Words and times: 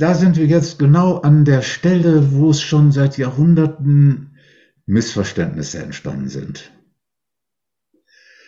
da 0.00 0.14
sind 0.14 0.36
wir 0.36 0.46
jetzt 0.46 0.78
genau 0.78 1.18
an 1.18 1.44
der 1.44 1.60
Stelle, 1.60 2.32
wo 2.32 2.50
es 2.50 2.62
schon 2.62 2.90
seit 2.90 3.18
Jahrhunderten 3.18 4.38
Missverständnisse 4.86 5.82
entstanden 5.82 6.28
sind. 6.28 6.72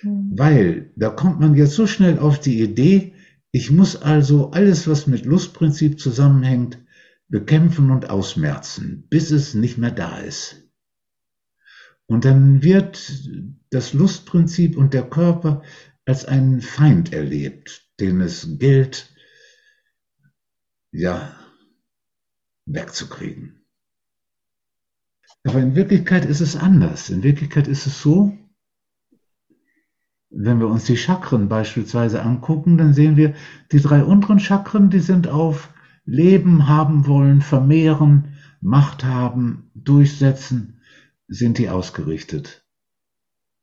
Mhm. 0.03 0.32
Weil 0.32 0.93
da 0.96 1.11
kommt 1.11 1.41
man 1.41 1.54
jetzt 1.54 1.75
so 1.75 1.86
schnell 1.86 2.18
auf 2.18 2.41
die 2.41 2.62
Idee, 2.62 3.12
ich 3.50 3.71
muss 3.71 4.00
also 4.00 4.50
alles, 4.53 4.89
was 4.89 5.07
mit 5.07 5.26
Lustprinzip 5.26 6.00
zusammenhängt, 6.00 6.79
bekämpfen 7.29 7.90
und 7.90 8.09
ausmerzen, 8.09 9.07
bis 9.11 9.31
es 9.31 9.53
nicht 9.53 9.76
mehr 9.76 9.90
da 9.90 10.18
ist. 10.21 10.62
Und 12.07 12.25
dann 12.25 12.62
wird 12.62 13.29
das 13.71 13.93
Lustprinzip 13.93 14.76
und 14.76 14.95
der 14.95 15.09
Körper 15.09 15.62
als 16.07 16.25
einen 16.25 16.62
Feind 16.62 17.12
erlebt, 17.12 17.90
den 18.00 18.23
es 18.23 18.59
gilt, 18.59 19.14
ja, 20.93 21.42
wegzukriegen. 22.75 23.64
Aber 25.44 25.61
in 25.61 25.75
Wirklichkeit 25.75 26.25
ist 26.25 26.40
es 26.40 26.57
anders. 26.57 27.11
In 27.11 27.22
Wirklichkeit 27.22 27.67
ist 27.68 27.86
es 27.86 28.00
so, 28.00 28.36
wenn 30.31 30.61
wir 30.61 30.68
uns 30.68 30.85
die 30.85 30.96
Chakren 30.96 31.48
beispielsweise 31.48 32.22
angucken, 32.22 32.78
dann 32.78 32.95
sehen 32.95 33.17
wir, 33.17 33.34
die 33.70 33.81
drei 33.81 34.03
unteren 34.03 34.41
Chakren, 34.41 34.89
die 34.89 35.00
sind 35.00 35.28
auf 35.28 35.73
Leben 36.05 36.69
haben 36.69 37.06
wollen, 37.06 37.43
vermehren, 37.43 38.37
Macht 38.61 39.05
haben, 39.05 39.70
durchsetzen, 39.75 40.81
sind 41.27 41.59
die 41.59 41.69
ausgerichtet. 41.69 42.65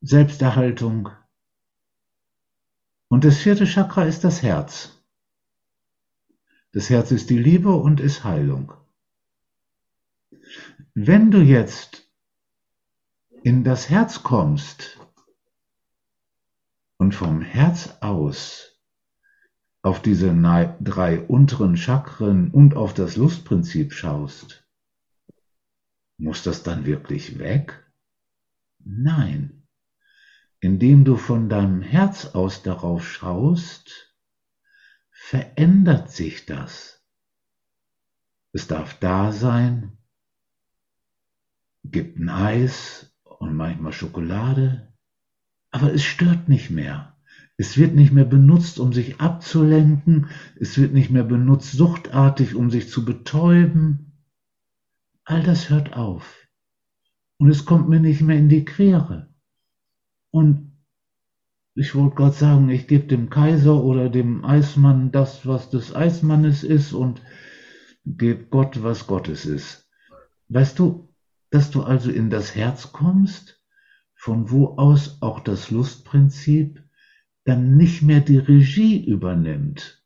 Selbsterhaltung. 0.01 1.09
Und 3.07 3.23
das 3.23 3.37
vierte 3.37 3.65
Chakra 3.65 4.03
ist 4.03 4.23
das 4.23 4.43
Herz. 4.43 5.01
Das 6.73 6.89
Herz 6.89 7.11
ist 7.11 7.29
die 7.29 7.39
Liebe 7.39 7.73
und 7.73 7.99
ist 7.99 8.23
Heilung. 8.23 8.73
Wenn 10.95 11.29
du 11.29 11.39
jetzt 11.39 12.09
in 13.43 13.63
das 13.63 13.89
Herz 13.89 14.23
kommst 14.23 14.99
und 16.97 17.13
vom 17.13 17.41
Herz 17.41 17.97
aus 18.01 18.79
auf 19.81 20.01
diese 20.01 20.33
drei 20.81 21.19
unteren 21.21 21.77
Chakren 21.77 22.51
und 22.51 22.75
auf 22.75 22.93
das 22.93 23.15
Lustprinzip 23.17 23.93
schaust, 23.93 24.67
muss 26.17 26.43
das 26.43 26.63
dann 26.63 26.85
wirklich 26.85 27.37
weg? 27.37 27.85
Nein. 28.79 29.67
Indem 30.59 31.05
du 31.05 31.15
von 31.15 31.47
deinem 31.47 31.81
Herz 31.81 32.25
aus 32.25 32.63
darauf 32.63 33.07
schaust, 33.07 34.13
verändert 35.11 36.11
sich 36.11 36.45
das. 36.45 37.05
Es 38.51 38.67
darf 38.67 38.99
da 38.99 39.31
sein, 39.31 39.98
gibt 41.91 42.19
ein 42.19 42.29
Eis 42.29 43.15
und 43.23 43.55
manchmal 43.55 43.93
Schokolade, 43.93 44.93
aber 45.71 45.93
es 45.93 46.03
stört 46.03 46.49
nicht 46.49 46.69
mehr. 46.69 47.15
Es 47.57 47.77
wird 47.77 47.93
nicht 47.93 48.13
mehr 48.13 48.25
benutzt, 48.25 48.79
um 48.79 48.93
sich 48.93 49.19
abzulenken. 49.19 50.29
Es 50.55 50.77
wird 50.77 50.93
nicht 50.93 51.09
mehr 51.09 51.25
benutzt, 51.25 51.73
suchtartig, 51.73 52.55
um 52.55 52.71
sich 52.71 52.89
zu 52.89 53.03
betäuben. 53.03 54.23
All 55.25 55.43
das 55.43 55.69
hört 55.69 55.93
auf. 55.93 56.47
Und 57.37 57.49
es 57.49 57.65
kommt 57.65 57.89
mir 57.89 57.99
nicht 57.99 58.21
mehr 58.21 58.37
in 58.37 58.47
die 58.47 58.63
Quere. 58.63 59.33
Und 60.31 60.71
ich 61.75 61.95
wollte 61.95 62.15
gerade 62.15 62.35
sagen, 62.35 62.69
ich 62.69 62.87
gebe 62.87 63.07
dem 63.07 63.29
Kaiser 63.29 63.83
oder 63.83 64.09
dem 64.09 64.45
Eismann 64.45 65.11
das, 65.11 65.45
was 65.45 65.69
des 65.69 65.93
Eismannes 65.93 66.63
ist 66.63 66.93
und 66.93 67.21
gebe 68.05 68.45
Gott, 68.45 68.83
was 68.83 69.05
Gottes 69.05 69.45
ist. 69.45 69.89
Weißt 70.47 70.79
du, 70.79 71.08
dass 71.49 71.71
du 71.71 71.83
also 71.83 72.11
in 72.11 72.29
das 72.29 72.55
Herz 72.55 72.91
kommst, 72.91 73.61
von 74.13 74.51
wo 74.51 74.77
aus 74.77 75.21
auch 75.21 75.39
das 75.39 75.71
Lustprinzip 75.71 76.83
dann 77.45 77.77
nicht 77.77 78.01
mehr 78.01 78.19
die 78.19 78.37
Regie 78.37 79.03
übernimmt. 79.03 80.03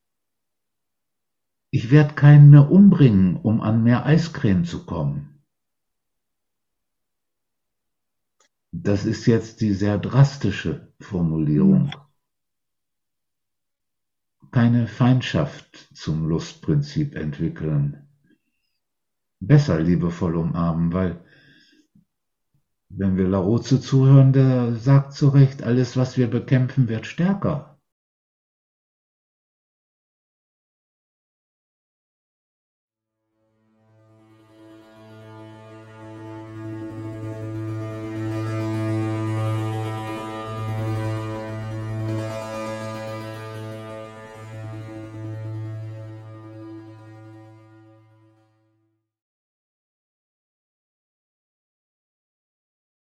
Ich 1.72 1.90
werde 1.90 2.14
keinen 2.14 2.52
mehr 2.52 2.70
umbringen, 2.70 3.36
um 3.36 3.60
an 3.60 3.84
mehr 3.84 4.06
Eiscreme 4.06 4.64
zu 4.64 4.86
kommen. 4.86 5.44
Das 8.72 9.06
ist 9.06 9.26
jetzt 9.26 9.62
die 9.62 9.74
sehr 9.74 9.98
drastische 9.98 10.94
Formulierung. 11.00 11.92
Keine 14.52 14.88
Feindschaft 14.88 15.90
zum 15.96 16.28
Lustprinzip 16.28 17.16
entwickeln. 17.16 18.08
Besser 19.40 19.80
liebevoll 19.80 20.36
umarmen, 20.36 20.94
weil 20.94 21.23
wenn 22.96 23.18
wir 23.18 23.28
Laoze 23.28 23.82
zuhören, 23.82 24.34
der 24.34 24.76
sagt 24.76 25.14
zu 25.14 25.30
Recht, 25.30 25.64
alles, 25.64 25.98
was 25.98 26.18
wir 26.18 26.30
bekämpfen, 26.30 26.88
wird 26.90 27.06
stärker. 27.08 27.73